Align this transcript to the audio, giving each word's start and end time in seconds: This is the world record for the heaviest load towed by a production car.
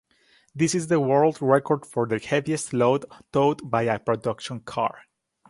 This 0.55 0.73
is 0.73 0.87
the 0.87 0.99
world 0.99 1.39
record 1.43 1.85
for 1.85 2.07
the 2.07 2.17
heaviest 2.17 2.73
load 2.73 3.05
towed 3.31 3.69
by 3.69 3.83
a 3.83 3.99
production 3.99 4.61
car. 4.61 5.01